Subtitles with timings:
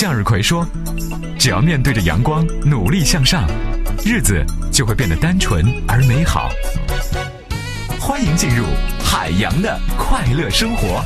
[0.00, 0.64] 向日葵说
[1.36, 3.48] ：“只要面对着阳光，努力向上，
[4.06, 6.50] 日子就会变得单纯而美好。”
[7.98, 8.64] 欢迎进入
[9.02, 11.02] 海洋的快乐生活。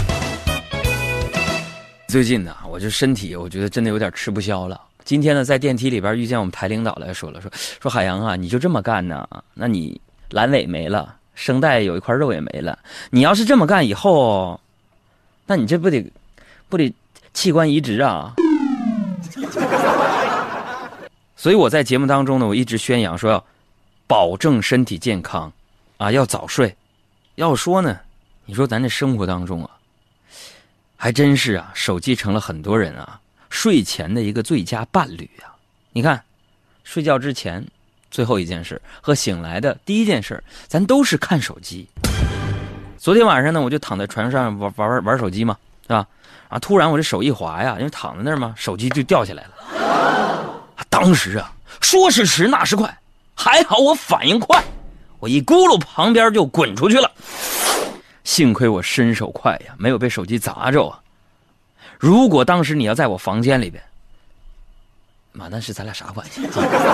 [2.06, 4.78] 最近呢，我这身体，我觉得真的有点吃不消了。
[5.04, 7.50] 今天呢，在电梯里边遇见我们台领导来说了，说
[7.80, 9.26] 说海洋啊，你就这么干呢？
[9.54, 9.98] 那你
[10.32, 12.78] 阑尾没了，声带有一块肉也没了。
[13.08, 14.60] 你要是这么干以后，
[15.46, 16.12] 那你这不得
[16.68, 16.94] 不得
[17.32, 18.34] 器官移植啊？
[21.42, 23.44] 所以我在节目当中呢，我一直宣扬说要
[24.06, 25.52] 保证身体健康
[25.96, 26.76] 啊，要早睡。
[27.34, 27.98] 要说呢，
[28.44, 29.70] 你说咱这生活当中啊，
[30.96, 33.20] 还真是啊，手机成了很多人啊
[33.50, 35.50] 睡前的一个最佳伴侣啊。
[35.90, 36.22] 你看，
[36.84, 37.66] 睡觉之前
[38.08, 41.88] 最后一件事和醒来的第一件事，咱都是看手机。
[42.96, 46.06] 昨天晚上呢，我就躺在床上玩玩玩玩手机嘛，是吧？
[46.50, 49.50] 啊，突然我这手一滑呀，因为躺在那儿嘛，手机就掉下来了。
[50.88, 52.98] 当时啊，说时迟那时快，
[53.34, 54.62] 还好我反应快。
[55.18, 57.10] 我一咕噜，旁边就滚出去了。
[58.24, 60.98] 幸亏我身手快呀，没有被手机砸着啊。
[61.98, 63.82] 如果当时你要在我房间里边，
[65.32, 66.42] 妈，那是咱俩啥关系？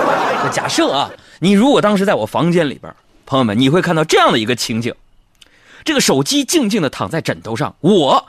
[0.51, 4.93] 假设啊，你如果当时在我房间里边，朋友们，你会看到这样的一个情景：
[5.83, 8.27] 这个手机静静的躺在枕头上，我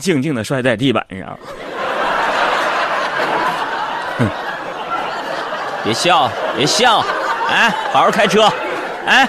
[0.00, 1.38] 静静的摔在地板上。
[5.82, 7.04] 别笑，别笑，
[7.48, 8.50] 哎，好好开车。
[9.06, 9.28] 哎，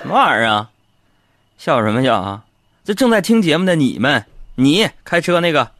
[0.00, 0.68] 什么玩意儿啊？
[1.58, 2.42] 笑什么笑啊？
[2.84, 5.70] 这正在听节目的你们，你开车那个，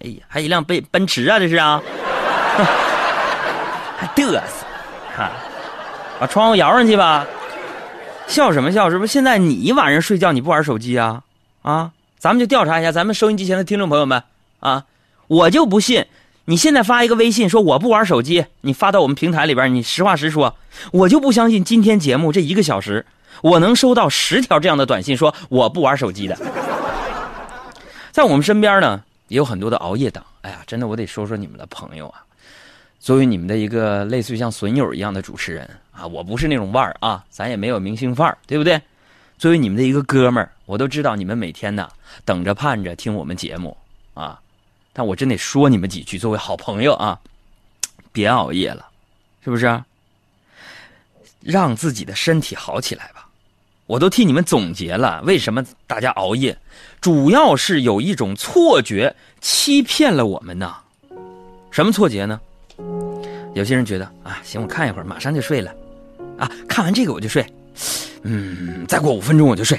[0.00, 1.82] 哎呀，还一辆奔奔驰啊，这是啊？
[3.98, 4.40] 还嘚瑟，
[5.14, 5.30] 哈，
[6.18, 7.26] 把窗户摇上去吧。
[8.26, 8.88] 笑什么笑？
[8.90, 11.22] 是不是现在你晚上睡觉你不玩手机啊？
[11.62, 14.22] 啊，咱们就调查一下咱们收音机前的听众朋友们
[14.60, 14.84] 啊，
[15.26, 16.06] 我就不信。
[16.50, 20.56] 你现在发一个微信说我不玩手机，你发到我们平台里边，你实话实说，
[20.90, 23.06] 我就不相信今天节目这一个小时，
[23.40, 26.36] 我能收到十条这样的短信说我不玩手机的。
[28.10, 30.26] 在我们身边呢，也有很多的熬夜党。
[30.40, 32.24] 哎呀，真的，我得说说你们的朋友啊。
[32.98, 38.82] 作为你们的一个类似于像损友一样的主持人啊，我不是那种腕儿啊，咱也没有明星范儿，对不对？
[39.38, 41.88] 作为你们的一个哥们儿，我都知道你们每天呢
[42.24, 43.76] 等着盼着听我们节目
[44.14, 44.40] 啊。
[44.92, 47.18] 但我真得说你们几句，作为好朋友啊，
[48.12, 48.86] 别熬夜了，
[49.44, 49.82] 是不是？
[51.40, 53.26] 让自己的身体好起来吧。
[53.86, 56.56] 我都替你们总结了，为什么大家熬夜，
[57.00, 60.74] 主要是有一种错觉欺骗了我们呢？
[61.70, 62.40] 什么错觉呢？
[63.54, 65.74] 有些人觉得啊，行，我看一会儿，马上就睡了，
[66.38, 67.44] 啊，看完这个我就睡，
[68.22, 69.76] 嗯，再过五分钟我就睡，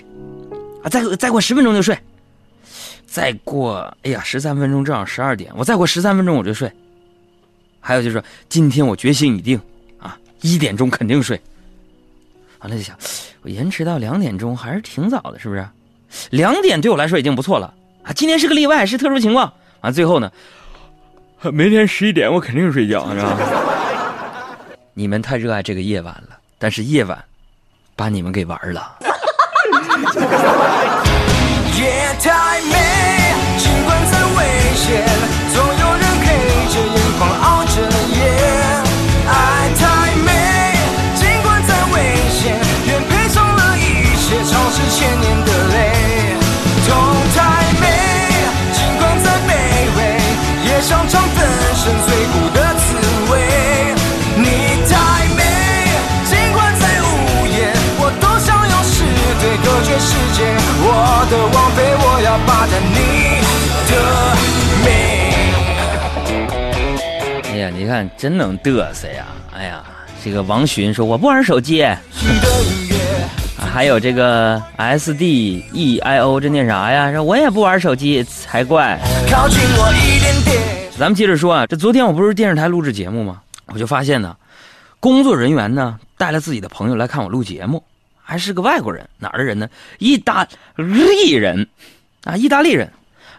[0.83, 1.97] 啊，再再过十分钟就睡。
[3.11, 6.72] 再过，哎呀，十三分钟正好十二点，我再过十三分钟我就睡。
[7.81, 9.59] 还有就是，今天我决心已定，
[9.99, 11.39] 啊，一点钟肯定睡。
[12.59, 12.95] 完了就想，
[13.41, 15.67] 我延迟到两点钟还是挺早的，是不是？
[16.29, 18.13] 两点对我来说已经不错了啊。
[18.13, 19.51] 今天是个例外，是特殊情况。
[19.81, 20.31] 完最后呢，
[21.51, 23.38] 明天十一点我肯定睡觉，是吧？
[24.95, 27.22] 你们太热爱这个夜晚了，但是夜晚
[27.93, 28.97] 把你们给玩了。
[67.91, 69.25] 看，真能嘚瑟呀！
[69.53, 69.84] 哎呀，
[70.24, 71.85] 这个王寻说我不玩手机。
[73.57, 77.12] 还有这个 S D E I O，这念啥呀？
[77.12, 78.97] 说我也不玩手机才怪。
[80.97, 83.41] 咱们接着说啊，这昨天我不是电视台录制节目吗？
[83.67, 84.38] 我就发现呢，
[85.02, 87.84] 工作人员呢带了自己的朋友来看我录节目。
[88.23, 89.67] 还是个外国人，哪儿的人呢？
[89.99, 90.47] 意大
[90.78, 91.67] 利人，
[92.23, 92.90] 啊，意大利人，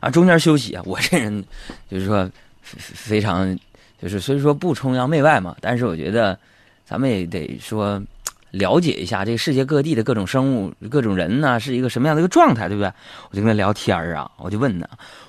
[0.01, 0.83] 啊，中间休息啊。
[0.85, 1.43] 我这人
[1.91, 2.29] 就是说
[2.67, 3.59] 非常，
[4.03, 6.37] 就是虽说不崇洋媚外嘛，但是我觉得
[6.85, 8.03] 咱们也得说
[8.51, 12.93] 了解一下这个世界各地的各种生物、各种人呢，是一个什么样的一个状态，对不对？
[13.31, 14.89] 我就跟他聊天啊，我就问他，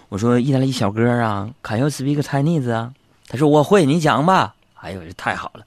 [0.10, 2.92] 我说意大利小哥啊，Can you speak Chinese 啊？
[3.28, 4.56] 他说我会，你讲吧。
[4.75, 5.66] 哎呦，这太好了，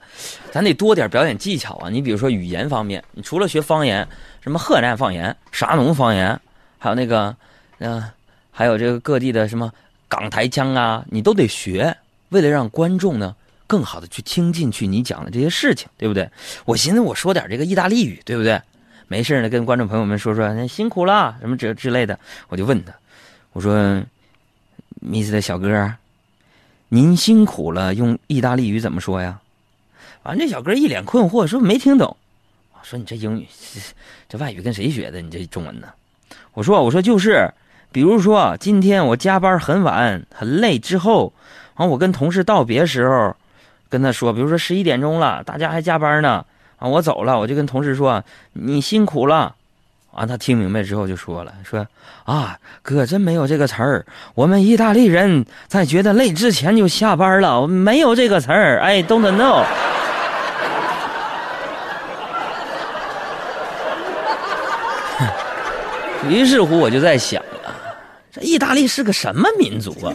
[0.51, 1.89] 咱得多点表演技巧啊！
[1.89, 4.07] 你比如说语言方面，你除了学方言，
[4.41, 6.39] 什么河南方言、沙农方言，
[6.77, 7.35] 还有那个，
[7.79, 8.03] 嗯，
[8.51, 9.71] 还有这个各地的什么
[10.07, 11.97] 港台腔啊，你都得学
[12.29, 13.35] 为了让观众呢
[13.65, 16.29] 更好的去听进去你讲的这些事情，对不对？
[16.65, 18.61] 我寻思我说点这个意大利语，对不对？
[19.07, 22.19] 没事呢，跟观众朋友们说说，那辛苦了什么之之类的。
[22.49, 22.93] 我就问他，
[23.53, 24.03] 我说
[25.01, 25.93] ，Mr 小哥，
[26.89, 29.39] 您辛苦了，用意大利语怎么说呀？
[30.23, 32.17] 完，这小哥一脸困惑，说没听懂。
[32.73, 33.47] 我说你这英语，
[34.27, 35.21] 这外语跟谁学的？
[35.21, 35.87] 你这中文呢？
[36.51, 37.49] 我说我说就是，
[37.93, 41.31] 比如说今天我加班很晚很累之后，
[41.77, 43.35] 完我跟同事道别时候，
[43.89, 46.45] 跟他说，比如说十一点钟了，大家还加班呢。
[46.79, 49.55] 啊，我走了，我就跟同事说：“你辛苦了。”
[50.13, 51.87] 完，他听明白之后就说了：“说
[52.25, 54.05] 啊，哥真没有这个词儿。
[54.35, 58.79] 我们意大利人在觉得累之前就下班了，没有这个词儿。
[58.81, 59.63] 哎，don't know。
[66.29, 67.73] ”于是乎，我就在想啊，
[68.31, 70.13] 这意大利是个什么民族啊？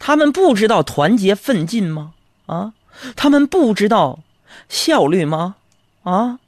[0.00, 2.14] 他们不知道团结奋进吗？
[2.46, 2.72] 啊，
[3.14, 4.18] 他们不知道。
[4.68, 5.54] 效率吗？
[6.02, 6.38] 啊？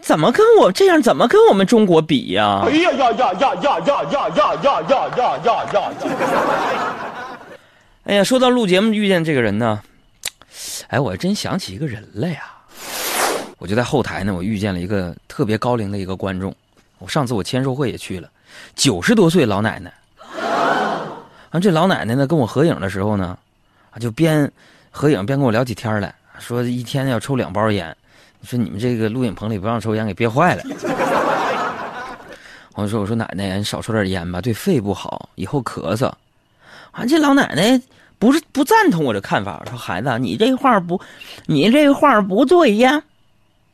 [0.00, 1.02] 怎么跟我这样？
[1.02, 2.62] 怎么跟我们中国比呀？
[2.64, 4.82] 哎呀呀呀呀呀呀呀呀呀
[5.16, 5.92] 呀呀呀！
[8.04, 9.80] 哎呀，说到录节目遇见这个人呢，
[10.88, 12.44] 哎，我真想起一个人来呀。
[13.58, 16.54] 我就在后台呢，我遇见了一个特别高龄的一个观众。
[16.98, 18.28] 我上次我签售会也去了，
[18.74, 19.92] 九十多岁老奶奶。
[21.52, 23.36] 然后，这老奶奶呢跟我合影的时候呢，
[23.90, 24.50] 啊，就边
[24.90, 26.14] 合影边跟我聊起天来。
[26.38, 27.94] 说一天要抽两包烟，
[28.40, 30.62] 你说你们这个录影棚里不让抽烟，给憋坏了。
[32.74, 36.10] 我说我说奶奶，你少抽点烟吧，对肺不好，以后咳嗽。
[36.90, 37.78] 啊，这老奶奶
[38.18, 40.98] 不是不赞同我这看法，说孩子，你这话不，
[41.44, 43.02] 你这话不对呀。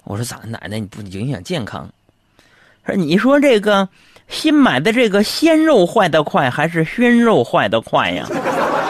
[0.02, 1.88] 我说咋，奶奶你不影响健康？
[2.84, 3.88] 说你说这个
[4.28, 8.26] 新买的这个鲜肉坏的快，还是熏肉坏的快呀？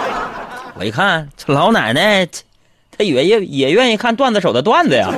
[0.75, 2.29] 我一看这老奶奶。
[2.91, 5.09] 他也也也愿意看段子手的段子呀，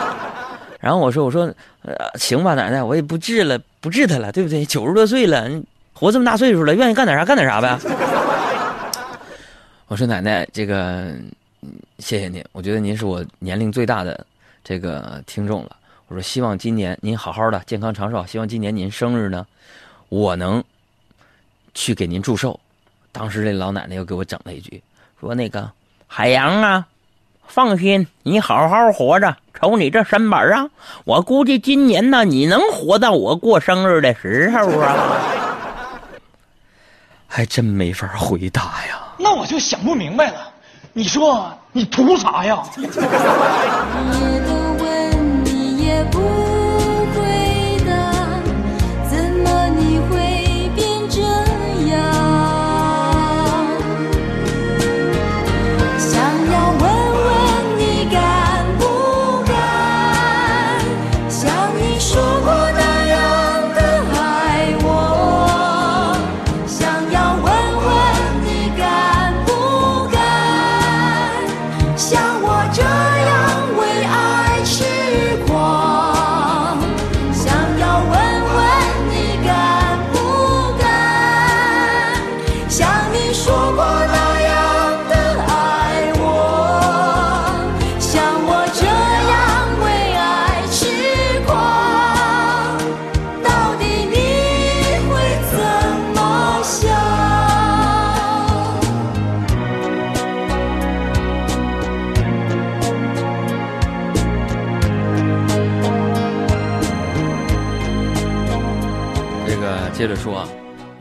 [0.78, 1.50] 然后我说我说，
[1.80, 4.66] 呃，行吧，奶奶，我也不治了，不治他了，对不对？
[4.66, 5.48] 九十多岁了，
[5.94, 7.78] 活这么大岁数了，愿意干点啥干点啥呗。
[9.88, 11.14] 我说奶奶，这个
[11.98, 14.26] 谢谢您，我觉得您是我年龄最大的
[14.62, 15.70] 这个听众了。
[16.08, 18.24] 我说希望今年您好好的，健康长寿。
[18.26, 19.44] 希望今年您生日呢，
[20.08, 20.62] 我能
[21.74, 22.58] 去给您祝寿。
[23.10, 24.82] 当时这老奶奶又给我整了一句，
[25.20, 25.68] 说那个
[26.06, 26.86] 海洋啊。
[27.48, 29.36] 放心，你好好活着。
[29.54, 30.68] 瞅你这身板啊，
[31.04, 35.22] 我估计今年呢，你能活到我过生日的时候啊。
[37.26, 39.00] 还真没法回答呀。
[39.18, 40.52] 那我就想不明白了，
[40.92, 42.62] 你说你图啥呀？
[45.96, 46.65] 也不。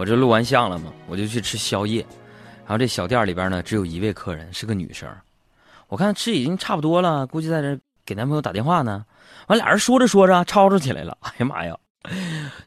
[0.05, 2.05] 我这录完像了嘛，我就去吃宵夜。
[2.63, 5.09] 然后这小店里边呢，只有一位客人，是个女生。
[5.88, 9.03] 我看吃已经差不多了，估计在这给男朋友打电话呢。
[9.47, 11.17] 完，俩人说着说着吵吵起来了。
[11.25, 11.75] 哎呀妈呀！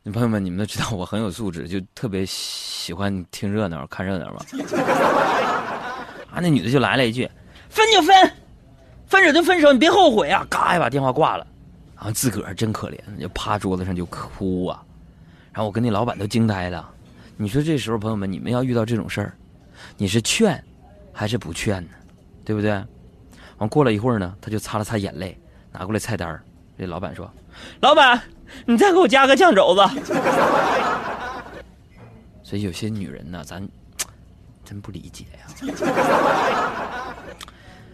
[0.03, 4.41] 你朋友们，你们都知道我很有素质，就特别喜欢听热闹、看热闹嘛。
[6.33, 7.31] 啊，那女的就来了一句
[7.71, 8.33] ：“分就分，
[9.07, 11.47] 分手就分手，你别后悔啊！”嘎一把电话挂了。
[11.95, 14.83] 然后自个儿真可怜，就趴桌子上就哭啊。
[15.53, 16.89] 然后我跟那老板都惊呆了，
[17.41, 19.33] 你说这时候朋友们，你们要遇到这种事儿，
[19.97, 20.61] 你是劝
[21.13, 21.91] 还是不劝呢？
[22.45, 22.85] 对不对？
[23.59, 25.39] 完过了一会儿呢，他就擦了擦眼泪，
[25.71, 26.43] 拿过来菜单
[26.77, 27.33] 这老板说
[27.81, 28.21] ：“老板，
[28.67, 29.83] 你再给我加个酱肘子。
[32.43, 33.67] ”所以有些女人呢，咱
[34.65, 35.47] 真不理解呀。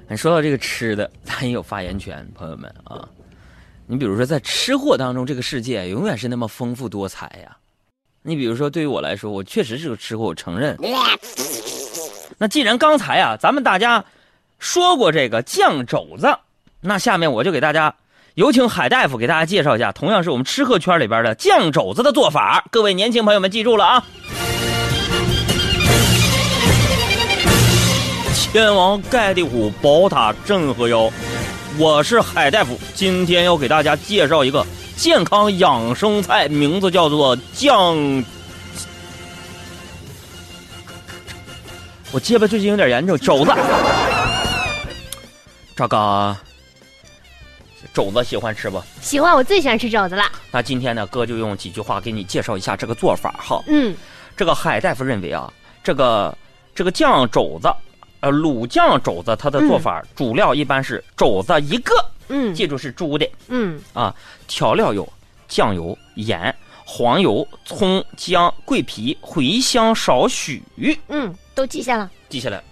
[0.09, 3.07] 你说到这个吃的，咱也有发言权，朋友们啊。
[3.87, 7.55] 你比如说，在吃货当中，这个世界永远是那么丰富多彩呀。
[8.27, 10.79] 你比如说，对于我来说，我确实是个吃货，我承认。
[12.39, 14.03] 那既然刚才啊，咱们大家
[14.59, 16.35] 说过这个酱肘子，
[16.81, 17.95] 那下面我就给大家
[18.33, 22.65] 有请海大夫给大家介绍一下，同样是我们吃客圈里边的酱肘子的做法。
[22.71, 24.03] 各位年轻朋友们记住了啊！
[28.51, 31.11] 天王盖地虎，宝塔镇河妖。
[31.77, 34.65] 我是海大夫，今天要给大家介绍一个
[34.97, 38.25] 健康养生菜，名字叫做酱。
[42.13, 43.53] 我结巴最近有点严重，肘子。
[45.75, 46.37] 这个
[47.93, 48.81] 肘子喜欢吃不？
[49.01, 50.25] 喜欢，我最喜欢吃肘子了。
[50.53, 53.61] 那今天呢，哥就用几句话给你介绍一下这个做法哈。
[53.67, 53.95] 嗯，
[54.37, 56.37] 这个海大夫认为啊，这个
[56.75, 57.69] 这个酱肘子。
[58.21, 61.95] 呃，卤酱肘子它的做法主料一般是肘子一个，
[62.29, 64.15] 嗯，记住是猪的，嗯啊，
[64.47, 65.11] 调料有
[65.49, 66.55] 酱油、盐、
[66.85, 70.63] 黄油、葱、姜、桂皮、茴香少许，
[71.09, 72.63] 嗯，都记下了，记下来。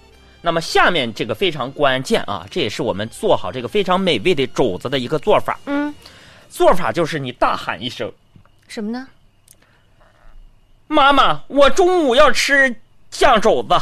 [0.41, 5.59] 那么下面这个非常关键啊，这也是我们做好这个非常美味的肘子的一个做法。
[5.67, 5.95] 嗯，
[6.51, 8.13] 做法就是你大喊一声，
[8.67, 9.07] 什么呢？
[10.89, 12.75] 妈妈，我中午要吃
[13.11, 13.75] 酱肘子。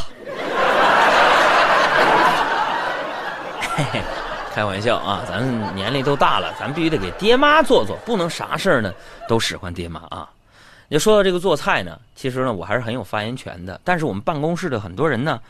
[3.61, 4.00] 嘿嘿，
[4.61, 5.25] 开玩笑啊！
[5.26, 8.93] 咱年龄都大了，咱必须得给爹妈做做，不能啥事儿呢
[9.26, 10.29] 都使唤爹妈啊。
[10.90, 13.81] 就说到这个做菜呢，其实呢我还是很有发言权的。
[13.83, 15.40] 但是我们办公室的很多人呢，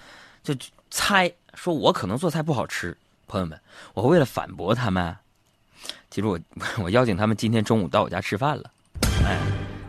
[0.45, 0.55] 就
[0.93, 2.97] 猜说我可能做菜不好吃。
[3.27, 3.61] 朋友们，
[3.95, 5.13] 我为了反驳他们，
[6.09, 6.39] 其实我
[6.81, 8.71] 我邀请他们今天中午到我家吃饭了。
[9.27, 9.37] 哎，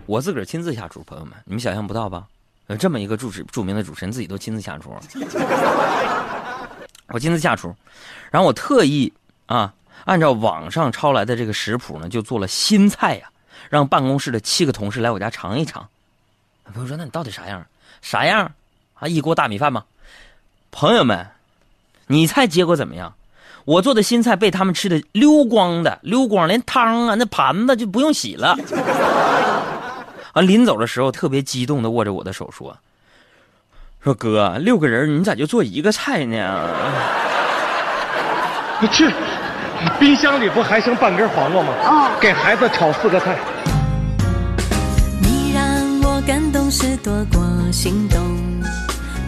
[0.08, 2.26] 我自个儿亲自下厨，朋友们，你们想象不到吧？
[2.70, 4.96] 有这么一个主持著名的主持人自己都亲自下厨。
[7.12, 7.76] 我亲自下厨，
[8.32, 9.12] 然后我特意
[9.46, 9.74] 啊，
[10.06, 13.30] 按照网上抄来的这个食谱呢，就做了新菜呀，
[13.70, 15.88] 让办公室的七个同事来我家尝一尝。
[16.74, 17.66] 朋友说：“那你到底啥样？
[18.02, 18.52] 啥样？
[18.94, 19.84] 啊，一锅大米饭吗？”
[20.72, 21.28] 朋友们，
[22.08, 23.14] 你猜结果怎么样？
[23.66, 28.58] 我做的新菜被他们吃的溜光的，溜光连汤啊，那盘子就不用洗了。
[30.32, 32.76] 啊，临走的时候特别激动的握着我的手说。
[34.04, 36.68] 说哥，六个人你咋就做一个菜呢？
[38.80, 39.08] 你去，
[40.00, 41.72] 冰箱里不还剩半根黄瓜吗？
[41.84, 43.38] 啊，给孩子炒四个菜。
[45.22, 45.64] 你让
[46.02, 48.20] 我感动是多过心动，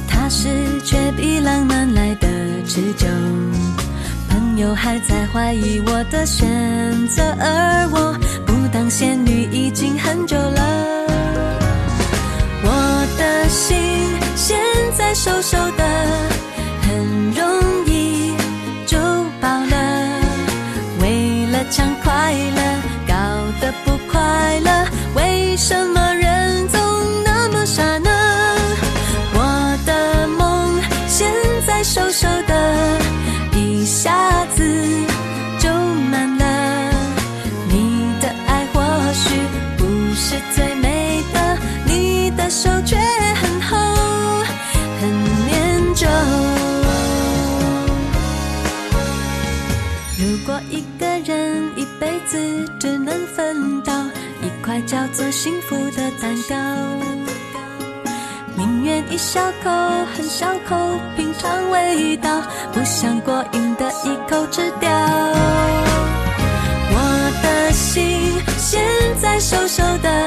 [0.09, 0.49] 踏实
[0.83, 2.27] 却比浪漫来的
[2.65, 3.05] 持久。
[4.27, 8.02] 朋友还在怀疑我的选择，而我
[15.15, 15.83] 瘦瘦的，
[16.81, 18.33] 很容易
[18.87, 18.97] 就
[19.39, 19.75] 饱了。
[21.01, 22.61] 为了抢快乐，
[23.07, 23.13] 搞
[23.61, 26.02] 得不快乐，为什么
[55.43, 56.55] 幸福的蛋糕，
[58.55, 59.69] 宁愿一小口
[60.15, 60.73] 很小口
[61.17, 64.89] 品尝味道，不想过瘾的一口吃掉。
[66.95, 68.81] 我的心现
[69.21, 70.22] 在瘦瘦的。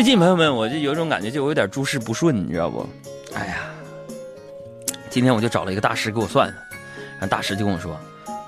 [0.00, 2.88] 最近朋友们，我就有一种感觉，就我有点诸事不顺，你知道不？
[3.34, 3.56] 哎呀，
[5.10, 6.48] 今天我就找了一个大师给我算，
[7.18, 7.94] 然后大师就跟我说，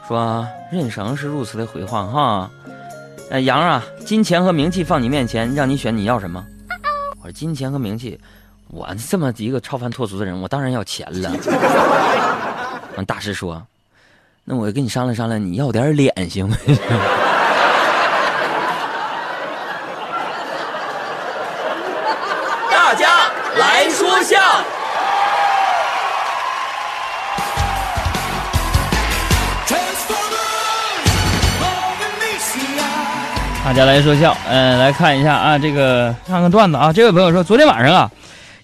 [0.08, 2.50] 说任绳是如此的辉煌哈，
[3.30, 6.42] 哎杨啊，金钱和名气放你面前，让你选，你要什么？
[7.20, 8.18] 我说金钱和名气，
[8.68, 11.30] 我这么一个超凡脱俗的人，我当然要钱了。
[12.96, 13.62] 完大师说，
[14.42, 16.74] 那我跟你商量商量，你要点脸行不行，
[33.72, 36.92] 大家来说笑，嗯，来看一下啊，这个看看段子啊。
[36.92, 38.12] 这位朋友说，昨天晚上啊，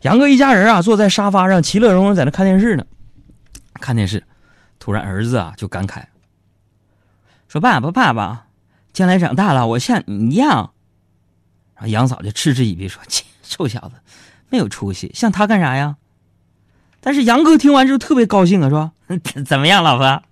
[0.03, 2.85] 杨哥一家人啊，坐在沙发上，其乐融融在那看电视呢。
[3.81, 4.23] 看电视，
[4.79, 6.03] 突然儿子啊就感慨
[7.49, 8.45] 说：“爸爸，爸爸，
[8.93, 10.73] 将来长大了，我像你一样。”
[11.75, 13.93] 然后杨嫂就嗤之以鼻说：“切，臭小子，
[14.51, 15.97] 没有出息，像他干啥呀？”
[17.01, 18.93] 但是杨哥听完之后特别高兴啊，说
[19.47, 20.23] ：“怎么样，老婆？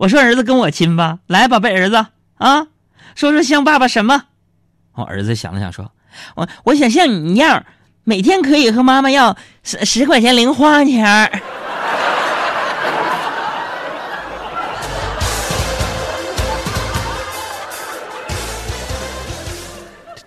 [0.00, 2.66] 我说儿子跟我亲吧，来，宝贝儿子啊，
[3.14, 4.24] 说说像爸爸什么？”
[4.94, 5.90] 我儿子想了想说
[6.36, 7.64] ：“我我想像你一样。”
[8.06, 11.30] 每天可以和妈妈要十十块钱零花钱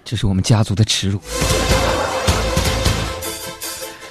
[0.04, 1.22] 这是我们家族的耻辱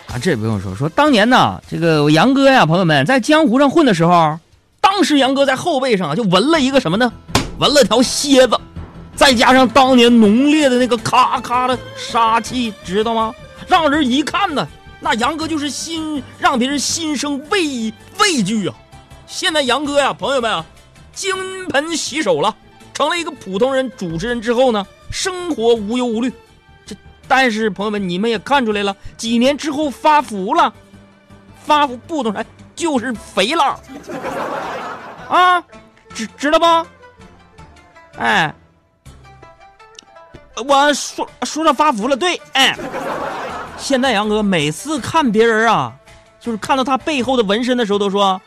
[0.07, 0.15] 啊！
[0.23, 4.39] 这也不用说，说当年呢，这个我杨哥呀，朋友们在江湖上混的时候，
[4.81, 7.13] 当时杨哥在后背上就纹了一个什么呢？
[7.59, 8.59] 纹了条蝎子，
[9.15, 13.35] 再加上当年浓烈的那个咔咔的杀气，知道吗？
[13.67, 14.67] 让人一看呢，
[15.01, 18.75] 那杨哥就是心让别人心生畏畏惧啊！
[19.27, 20.65] 现在杨哥呀，朋友们啊，
[21.13, 22.55] 金盆洗手了，
[22.93, 26.33] 成了一个普通人主持人之后呢，生活无忧无虑。
[26.85, 26.95] 这
[27.27, 30.73] 但是朋友们，你们也看出来了，几年之后发福了，
[31.65, 32.45] 发福不懂啥，
[32.77, 33.81] 就是肥了
[35.29, 35.61] 啊，
[36.15, 36.89] 知知道不？
[38.19, 38.55] 哎，
[40.67, 42.77] 我说说到发福了，对，哎。
[43.79, 45.93] 现在杨哥每次看别人啊，
[46.41, 48.41] 就是看到他背后的纹身的时候，都说：“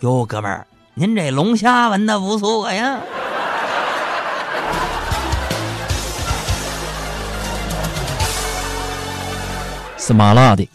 [0.00, 3.00] 哟，哥们儿，您这龙虾纹的不错呀。”
[9.96, 10.68] 是麻辣的。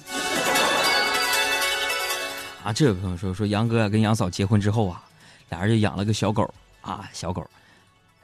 [2.63, 4.99] 啊，这位朋友说说杨哥跟杨嫂结婚之后啊，
[5.49, 7.45] 俩人就养了个小狗啊，小狗，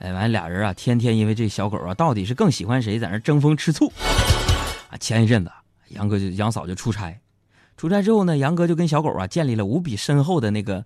[0.03, 3.89] 哎，完俩人啊，天天因为这小狗啊，到底是更喜欢谁，在那争风吃醋
[4.89, 4.97] 啊。
[4.99, 5.51] 前一阵子，
[5.87, 7.17] 杨哥就杨嫂就出差，
[7.77, 10.83] 出差之后呢，杨哥就跟小狗啊建立了无比深厚的那个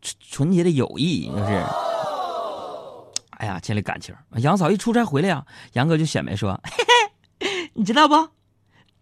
[0.00, 1.64] 纯洁的友谊，就是，
[3.38, 4.14] 哎呀，建立感情。
[4.36, 6.70] 杨嫂一出差回来啊，杨哥就显摆说：“嘿
[7.40, 8.14] 嘿，你知道不？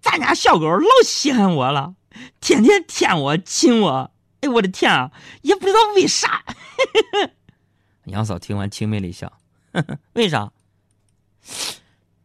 [0.00, 1.94] 咱家小狗老稀罕我了，
[2.40, 4.10] 天天舔我亲我。
[4.40, 6.42] 哎，我的天啊，也不知道为啥。
[8.08, 9.32] ”杨嫂听完轻蔑了一笑
[10.14, 10.50] ：“为啥？”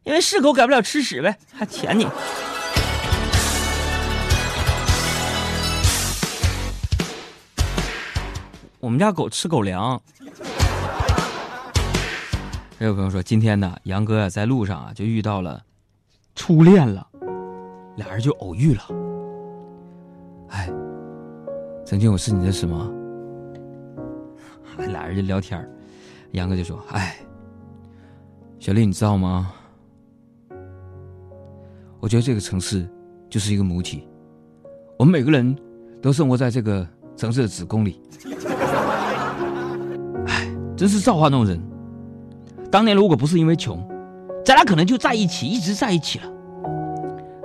[0.03, 2.05] 因为是狗改不了吃屎呗，还舔你。
[8.79, 10.01] 我们家狗吃狗粮。
[12.77, 15.63] 还有朋友说，今天呢，杨哥呀在路上啊就遇到了
[16.35, 17.07] 初恋了，
[17.95, 18.83] 俩人就偶遇了。
[20.49, 20.69] 哎，
[21.85, 23.02] 曾经我是你的什么？
[24.77, 25.69] 俩人就聊天
[26.31, 27.17] 杨哥就说：“哎，
[28.59, 29.53] 小丽，你知道吗？”
[31.99, 32.89] 我觉得这个城市
[33.29, 34.07] 就是一个母体，
[34.97, 35.55] 我们每个人
[36.01, 38.01] 都生活在这个城市的子宫里。
[40.27, 41.61] 哎，真是造化弄人。
[42.69, 43.87] 当年如果不是因为穷，
[44.43, 46.25] 咱俩可能就在一起，一直在一起了。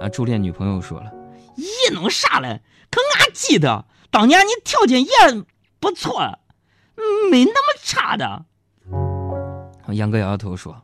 [0.00, 1.12] 啊，初恋女朋友说了
[1.56, 2.60] ：“咦，弄啥嘞？
[2.90, 5.08] 可俺记得当年你条件也
[5.78, 6.38] 不错，
[7.30, 8.44] 没那么差的。”
[9.94, 10.76] 杨哥摇摇头说：“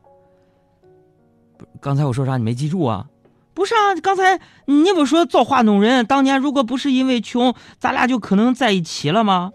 [1.79, 2.37] 刚才我说啥？
[2.37, 3.07] 你没记住啊？”
[3.53, 6.05] 不是啊，刚才你不说造化弄人？
[6.05, 9.51] 当年如果不是因为穷，咱俩就可能在一起了吗？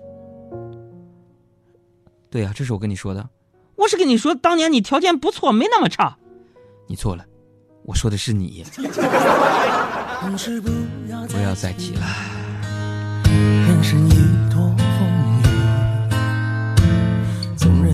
[2.30, 3.28] 对呀，这是我跟你说的。
[3.76, 6.16] 我是跟你说，当年你条件不错，没那么差。
[6.86, 7.26] 你错了，
[7.84, 8.64] 我说的是你。
[11.28, 12.06] 不要再提了。